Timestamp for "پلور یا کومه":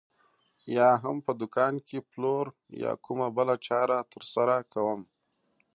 2.11-3.27